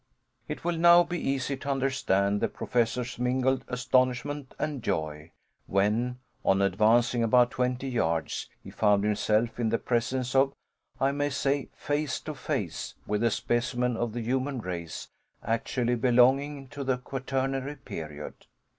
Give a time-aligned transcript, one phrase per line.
[0.47, 5.29] It will now be easy to understand the Professor's mingled astonishment and joy
[5.67, 10.53] when, on advancing about twenty yards, he found himself in the presence of,
[10.99, 15.07] I may say face to face with, a specimen of the human race
[15.43, 18.47] actually belonging to the Quaternary period!